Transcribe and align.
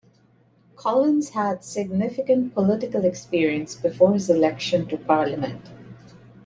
Collins 0.75 1.29
had 1.29 1.63
significant 1.63 2.55
political 2.55 3.05
experience 3.05 3.75
before 3.75 4.13
his 4.15 4.31
election 4.31 4.87
to 4.87 4.97
Parliament. 4.97 5.69